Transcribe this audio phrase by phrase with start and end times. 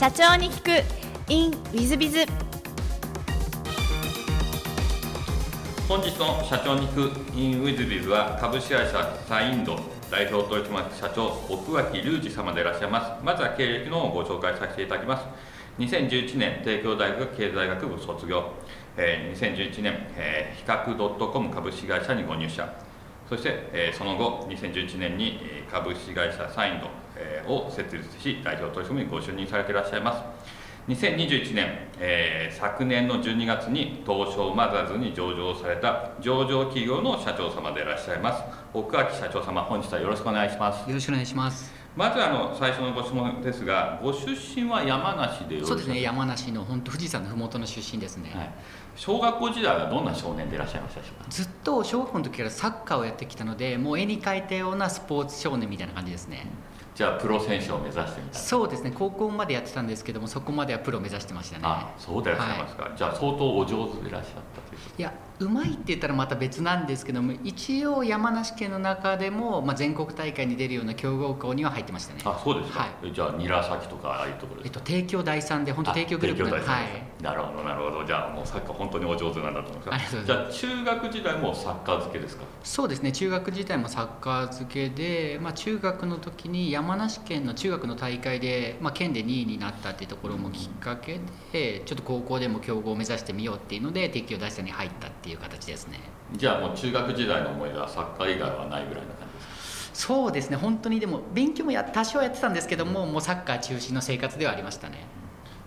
[0.00, 1.30] 社長に聞く。
[1.30, 2.24] In ウィズビズ
[5.86, 7.38] 本日の社長に聞く。
[7.38, 9.78] In ウィズビズは株式会社サインド。
[10.10, 13.22] 代表取締役社長奥脇隆二様でいらっしゃいます。
[13.22, 15.26] まずは経歴のご紹介させていただきます。
[15.78, 18.52] 2011年帝京大学経済学部卒業、
[18.96, 22.72] えー、2011年、えー、比較 .com 株式会社にご入社。
[23.28, 25.38] そして、えー、その後2011年に
[25.70, 26.88] 株式会社サインド、
[27.20, 30.22] えー、を設立し代表取締役にご就任されていらっしゃいます。
[30.88, 38.42] 2021年、えー、昨年の12月に東証マザーズに上場された上場企業の社長様でいらっしゃいます
[38.72, 40.88] 奥脇社長様本日はよろしくお願いします。
[40.88, 41.72] よろしくお願いします。
[41.96, 48.50] まずあの最初のご質問ですがご出身は山梨でそうですね山梨の本当富士山の麓の出身ですね、はい、
[48.94, 51.26] 小学校時代はどんな少年でいらっしゃいましたでしょうか？
[51.28, 56.46] ずっと小学校の時からサッカーをやってきたのでもう絵に描いたようなスポーツ少年みたいな感じですね
[56.94, 58.92] じゃあプロ選手を目指してみたそうですね。
[58.94, 61.62] 高校までやってたんですけどもそこまではプロを目指してましたね。
[61.64, 72.20] あそうでいらっしゃいますか、はい、じゃあ相当お上手でいらっしゃったといういやうまいって言ったらまた別なんですけども一応山梨県の中でも、まあ、全国大会に出るような強豪校には入ってましたね。
[72.24, 76.64] あそうですか、はい、じゃあ韮崎とかああいうところえっと帝京第三で本当帝京グループのはい。
[77.22, 78.04] なるほどなるほど。
[78.04, 82.44] じゃあもうサッカー本当にお上手なんだと思いますじゃあ中学時代もサッカー漬けですか？
[82.62, 83.12] そうですね。
[83.12, 91.20] 中学時代もサッカー漬けで、まあ、中学の時に山梨県の中学の大会で、まあ、県で2位になったっていうところもきっかけ
[91.52, 96.00] でちょっと高校でも強豪を目指してみようっていうので帝京第三に入ったっていう形ですね。
[96.36, 100.14] じゃあもう中学時代の思い出はサッカー以外はないぐらいな感じですか？
[100.14, 100.56] そうですね。
[100.56, 105.04] 本当にでも勉強もや多少やってたんですけども、もうサッカー中心の生活ではありましたね。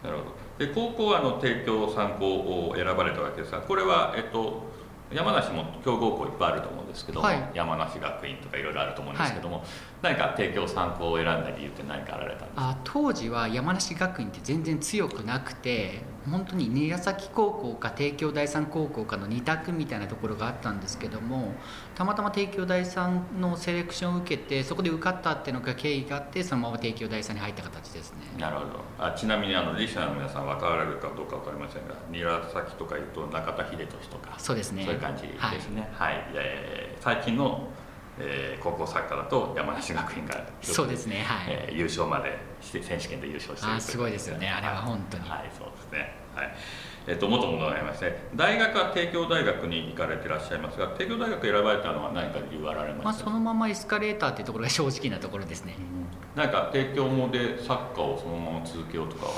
[0.03, 0.31] なるほど。
[0.65, 4.61] で高校はあの帝京参考を選ばれたわけですがこれはえっと
[5.13, 9.65] 山梨も強豪校いっぱいあると思うんですけども、はい、山梨学院とかいろいろあると思うんですけども、はい、
[10.01, 12.69] 何か帝京参考を選んだ理由って何かあられたんですか？
[12.69, 21.53] あ当時は山梨学院って全然強くなくて本当に宮崎高校か帝京第三高校かの2択みたいなところがあったんですけども
[21.95, 28.19] たまたま帝京第三のセレクションを受けてそこで受かったっていうのが経緯があってそのまま帝京第三に入った形ですね。
[28.39, 28.79] なるほど。
[28.99, 34.83] あちなみにあのリスナーの皆さん分かられるかどうか分かりませんが韮崎とかいうと中田英寿とかそうですね。
[34.85, 35.89] そういう感じですね。
[35.93, 37.67] はい、はい、えー、最近の
[38.19, 41.47] えー、高校サッカーだと山梨学院がそうですね、はい。
[41.49, 44.49] えー、優勝まで選手権で優勝しているあすごいですよね。
[44.49, 45.29] あれは本当に。
[45.29, 46.13] はいそうですね。
[46.35, 46.55] はい。
[47.05, 55.75] えっ、ー、と元戻りまして大学は帝京大学に行かれていらっしゃいますが帝京大学選ばれたのは何か理由あられましまあ、そのままエスカレーターっていうところが正直なところですね、
[56.35, 59.31] うん、なんか帝京もでサッカーをそのまま続けようとかは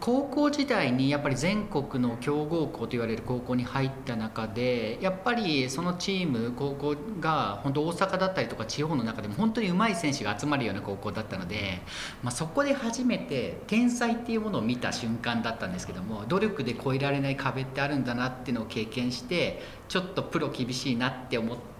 [0.00, 11.82] 高校時代にやっぱり全国の強豪校と言われる高校に入った中でやっぱりそのチーム高校が本当大阪だったりとか地方の中でも本当に上手い選手が集まるような高校だったので、
[12.22, 21.73] まあ、そこで初めて天才っていうものを見た瞬間だったんですけども努力で越えられない壁ってあるんだなっていうのを経験してちょっとプロ厳しいなって思って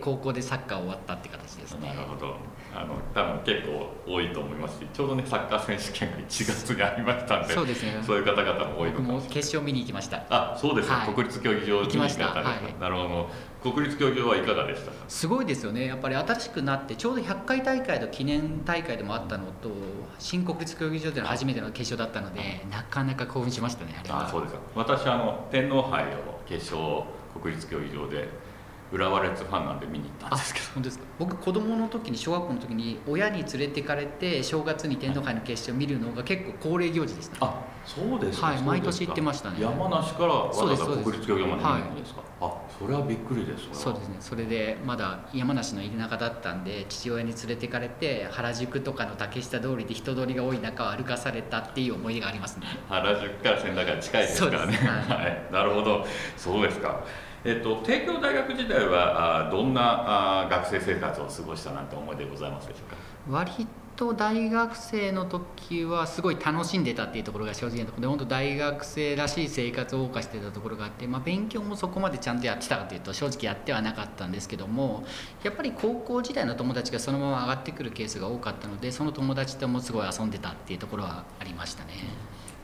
[0.00, 1.88] 高校でサッカー終わったって形ですね。
[1.88, 2.36] なるほど。
[2.74, 7.98] あの多分結構多いと思いますしちょうどねサッカー選手権が1月にありましたんでそうですね。
[8.02, 10.24] そういう方々も多い僕も決勝見に行きました。
[10.28, 13.02] あそうですね、はい、国立競技場に行きました、はい、なるほ
[13.62, 13.72] ど。
[13.72, 15.86] 国立競技場はいかがでしたすごいですよね。
[15.86, 19.70] やっぱり新しくなってちょうど100回大会の記念大会でもあったのと
[20.18, 24.60] 新国立競技場での初めての決勝だったのでなかなか興奮しましたねあそうですか。
[24.74, 27.02] 私あの天皇杯を決勝
[27.40, 28.28] 国立競技場で
[28.90, 30.66] 浦和レッズファンなんで見に行ったんですけど。
[30.74, 31.04] 本当ですか？
[31.18, 39.60] 僕子供の時に小学校の時に親に連れてかれて正月に天皇杯の決勝見るのが結構恒例行事でした、ね、あそうですはい毎年行ってましたね。
[39.60, 44.16] 山梨からわざわざ国立競技場まで見るんですか、はい、あそれはびっくりですそうですね。
[44.20, 52.66] それでまだ山梨の田舎だったんで父親に連れてかれて原宿とかの竹下通りで人通りが多い中を歩かされたっていう思い出がありますね。
[52.88, 54.72] 原宿から千駄ヶ谷近いですからね。
[55.08, 56.06] はい、なるほど。
[56.36, 57.00] そうですか
[57.48, 62.96] えっと、帝京大学時代はあどんなあ学生生活を過ごしたなんて思いでございますでしょうか？
[63.30, 63.66] 割
[63.96, 75.04] と大学生の時はすごい楽しんでたっていうところが正直なところで本当大学生らしい生活を謳歌してたところがあって、まあ、勉強もそこまでちゃんとやってたかというと正直やってはなかったんですけども
[75.42, 81.94] やっぱり高校時代の友達がそのまま上がってくるケースが多かったのでその友達ともすごい遊んでたっていうところはありましたね。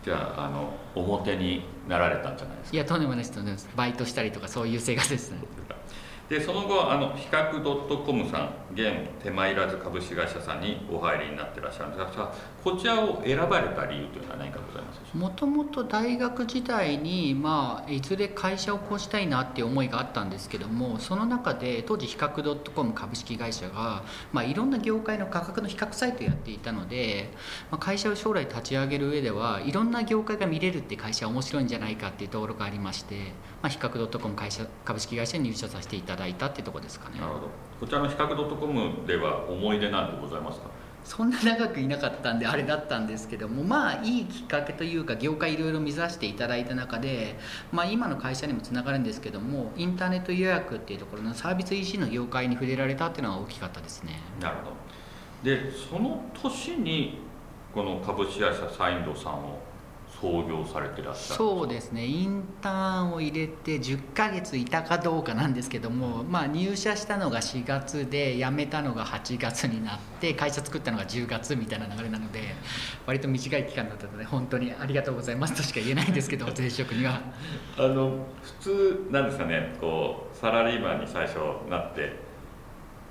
[0.05, 2.77] じゃああの表になられたんじゃないですか？
[2.77, 3.13] いやとんでも
[3.47, 5.39] ないですバイトしたりとかそういう生活ですね
[6.29, 12.05] でその後あの比較 .com さん現手間いらず株式会社さんにお入りになってらっしゃるんです。
[12.17, 12.33] が
[12.63, 27.31] こちらを選ばれた理由というのは何かございますもともと大学時代に、まあ、いずれ会社をこうしたいなっていう思いがあったんですけどもその中で当時比較 .com 株式会社が、まあ、いろんな業界の価格の比較サイトをやっていたので、
[27.71, 33.17] まあ、会社を将来立ち上げる上ではいろんな業界が見れるって会社は面白いんじゃないかっていうところがありまして、
[33.61, 37.21] まあ、比較 .com 会社株式会社に入社させていただいたっていうところですかね。
[37.21, 37.49] なるほど。
[37.81, 40.67] こちらの比較 .com では思い出なんてございますか？
[41.05, 47.39] そんな長くいなかったんであれだったんですけどもまあいいきっかけというか業界いろいろ目指していただいた中で、
[47.73, 54.19] まあ、今の会社にもつながるんですけどもインターネット予約っていうところのサービス EC の業界に触れられたっていうのは大きかったですね。
[54.41, 54.77] なるほど。
[55.43, 57.19] でその年に
[57.75, 59.59] この株式会社サインドさんを
[60.25, 62.07] 創業されてらっしゃるそうですね。
[62.07, 72.55] インターンを入れて10ヶ月いたかどうかなんですけども、まあ、入社したのが4月で辞めたのが8月になって会社作ったのが10月みたいな流れなので
[73.05, 77.21] 割と短い期間だったので本当にありがとうございます としか言えないんですけど 前職には。
[77.77, 79.77] あの普通なんですかね。
[79.79, 81.37] こうサラリーマンに最初
[81.69, 82.17] なって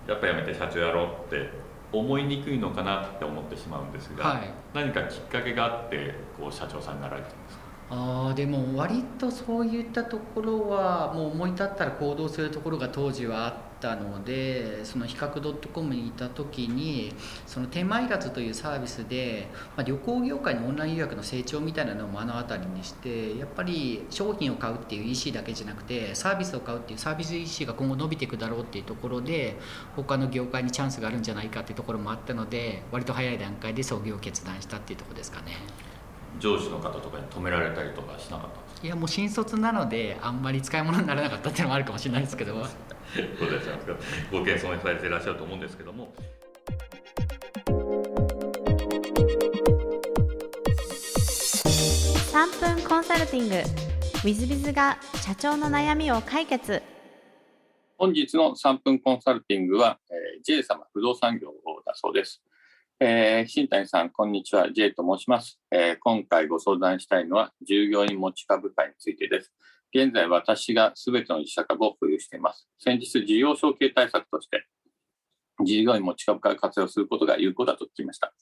[0.08, 1.50] やっぱ辞めて社長やろうって
[1.94, 7.64] 思いにくいのかなって思ってしまうんですが、はい、何かきっかけがあってこう社長さんになられたんですか？
[7.90, 17.14] あでも割とそういったところはもう思い立ったら行動するところが当時はあったのでその比較 .com にいた時に
[17.46, 29.58] その手間いらずというサービスで、まあ、旅行業界のオンライン予約の成長みたいなのを目の当たりにしてやっぱり商品を買うっていう EC だけじゃなくてサービスを買うっていうサービス EC が今後伸びていくだろうっていうところで
[29.98, 35.58] 他の業界にチャンスがあるんじゃないかっていうところもあったので割と早い段階で創業を決断したっていうところですかね。
[36.40, 38.88] 上司の方とかに止められたりとかしなかったんですか？
[38.88, 42.56] いやもう新卒なのであんまり使い物にならなかったっていうのもあるかもしれないですけど
[44.32, 46.14] ご謙遜されていらっしゃると思うんですけども
[52.32, 53.64] 3分コンサルティング w
[54.26, 56.82] i z b が社長の悩みを解決
[57.98, 61.54] 本日の3分コンサルティングは、えー、J 様不動産業
[61.86, 62.42] だそうです
[63.00, 64.72] えー、新谷さん、こんにちは。
[64.72, 69.52] J と申します、えー、今回ご相談したいのは、従業員持ち株会についてです。
[69.94, 72.68] 現在、私がすべての自社株を保有しています。
[72.80, 74.66] 先日、事業承継対策として、
[75.64, 78.34] 従業員持ち株会を活用することが有効だと聞きました。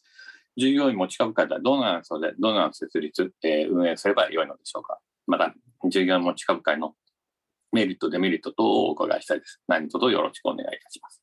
[0.55, 4.99] 従業員持ち株会ではどのようなので、どのような設立、えー、運営すればよいのでしょうか。
[5.27, 5.53] また、
[5.89, 6.95] 従業員持ち株会の
[7.73, 9.61] メリット、デメリット等をお伺いしたいです。
[9.67, 11.21] 何卒よろしくお願いいたします。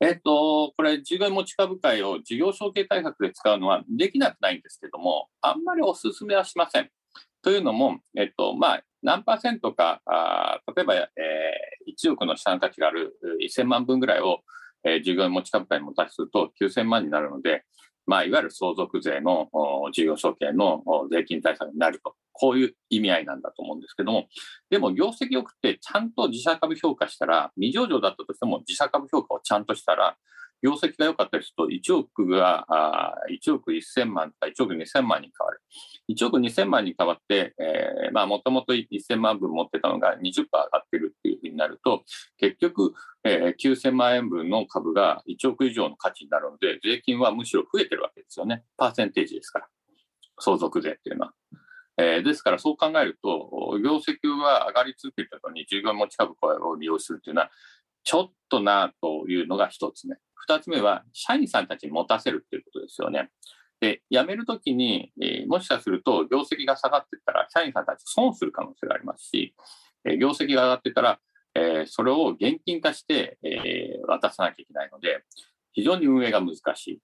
[0.00, 6.90] えっと、これ、従業員持ち株会を事業承継対策で使うのはできなくないんですけども、あんまりお勧めはしません。
[7.42, 14.40] というのも、えっと、まあ、何パーセントか、あ例えば、えー、1億の資産価値がある1000万分ぐらいを、
[14.84, 17.64] えー、従業員持ち株会に持たせると9000万になるので、
[18.06, 19.48] まあ、いわゆる相続税の
[19.92, 24.26] 事業承継の税金対策になると、こういう意味合いなんだと思うんですけども、
[24.68, 30.16] でも業績よくてちゃんと自社株評価したら、未上場だったとしても自社株評価をちゃんとしたら、
[30.62, 32.66] 業績が良かったりすると、1億が
[33.30, 35.60] 1億1000万とか1億2000万に変わる。
[36.10, 42.02] 1億2000万に変わって、え、まあ、もともと1000万分持ってたのが20%上がってるっていうふうになると、
[42.38, 42.92] 結局、
[43.24, 48.64] えー、9000万円分の株が1億以上の価値になるので、税金はむしろ増えてるわけですよね。
[48.76, 49.68] パーセンテージですから。
[50.40, 51.34] 相続税っていうのは。
[51.96, 57.50] えー、ですからそう考えると、業績は上がり続けたのに従業員持ち株を利用するというのは、
[58.04, 60.16] ちょっとなというのが一つね。
[60.34, 63.30] 二つ目は、社員さんたちに持たせるっていうことですよね。
[63.80, 69.54] で、辞めるときに、えー、もしかすると業績が下がっていったら、社員さんたち損する可能性がありますし、
[70.04, 71.18] えー、業績が上がってたら、
[71.54, 75.24] えー、それを現金化して、え渡さなきゃいけないので、
[75.72, 77.00] 非常に運営が難しい。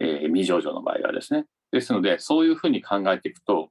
[0.00, 1.46] え未上場の場合はですね。
[1.72, 3.70] ですので、そういうふうに考えていくと、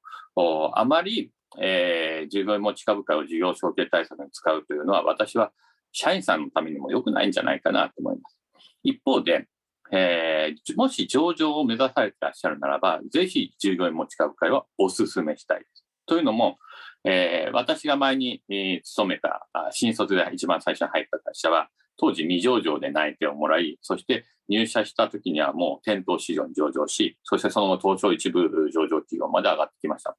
[0.74, 5.52] あまり、えー、従業員持ち株価を事業承継対策に使うというのは、私は
[5.92, 8.40] 社員さんのためにも良くないんじゃないかなと思います。
[8.84, 9.48] 一方で、
[9.92, 15.86] えー、もし上場を目指されていらっしゃるならば、ぜひ従業員持ち株会はお勧めしたいです。
[16.06, 16.58] というのも、
[17.04, 30.16] えー、私が前に、えー、勤めた新卒で一番最初に入った会社は、当時未上場で内定をもらい、そして入社した時にはもう店頭市場に上場し、そしてその後東証一部上場企業まで上がってきました。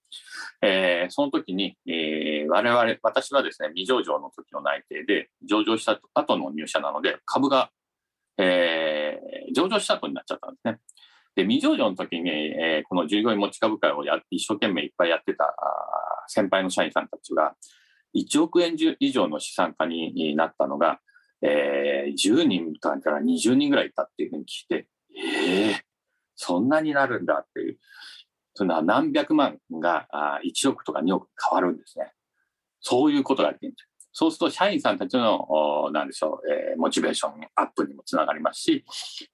[0.61, 7.71] えー、その時に、えー、我々、私はですね、未上場の時の内定で、上場した後の入社なので、株が、
[8.39, 10.79] えー、上場した後になっちゃったんですね。
[11.35, 15.55] で、未上場の時に、えー、この従業員持ち株会をや一生懸命いっぱいやってた
[16.27, 17.55] 先輩の社員さんたちが、
[18.15, 21.01] 1億円以上の資産家になったのが、
[21.43, 25.81] えー、10人から20人ぐらいいたっていうふうに聞いて、ええー、
[26.35, 27.79] そんなになるんだっていう、
[28.55, 32.13] そんな何百万があ1億とか2億変わるんですね。
[32.81, 33.88] そういうことができるんです。
[34.13, 38.85] そうすると、社員さんたちの、なんでしょう、えー、モチベーションアップにもつながりますし、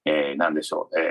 [0.05, 1.05] えー、なんでしょう、えー、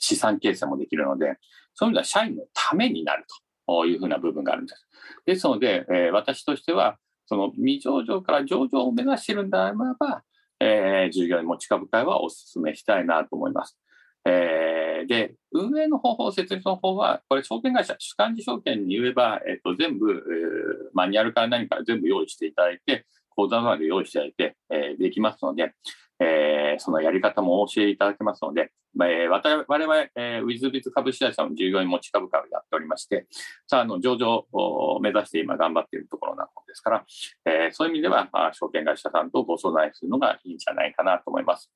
[0.00, 1.38] 資産形成もできるので、
[1.74, 3.24] そういう意味では社員のためになる
[3.66, 4.86] というふうな部分があるんです。
[5.26, 10.22] ですので、えー、私としては、その未上場から上場を目指しているんであれば、
[10.60, 13.78] えー、従業員持ち株会はお勧めしたいなと思います。
[14.24, 25.74] えー、で、運営の方法、設立の方法は、これ、証券会社、主幹事証券に言えば、えっ、と、全部、えー、マニュアルから何か全部用意していただいて、口座まで用意していただいて、えー、できますので、
[26.20, 33.26] えー、そのやり方もお教えいただけますので、えー、我々、えー、ウィズビズ株式会社の従業員持ち株価をやっておりまして、
[33.66, 37.04] さあ、あの、上場を目指して今頑張っているところなのですから、
[37.46, 41.70] えー、そういう意味では、まあ、証券会社さんとご相談するのがいいんじゃないかなと思います。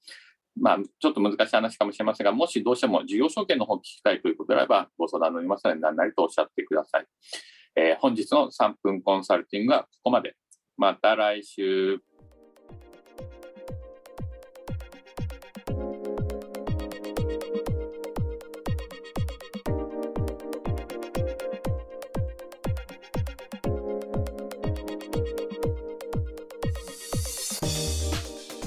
[0.58, 7.06] まあ、ちょっと難しい話かもしれませんが、もしどうしても事業証券の方を聞きたいということであれば、ご相談のりますので、何なりとおっしゃってください。
[7.76, 10.34] えー、本日の3分コンサルティングはここまで。
[10.78, 12.00] また来週。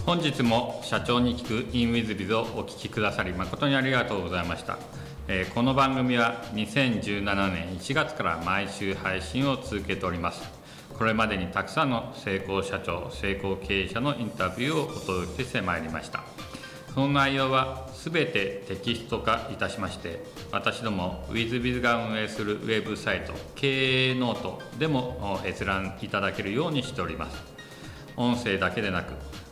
[0.10, 4.80] 本日も社長に聞く in WizBiz をお聞きくださり誠にありがとうございました、
[5.28, 7.22] えー、この番組は2017
[7.54, 10.42] 年1月から毎週配信を続けております。
[10.98, 16.24] これまでにたくさんの成功社長成功経営者のインタビューをお届けしてまいりました。
[16.96, 27.38] その内容はすべてテキスト化いたしまして私ども WizBiz が運営するウェブサイト経営ノートでも閲覧いただけるようにしております。
[28.18, 29.14] 音声だけでなく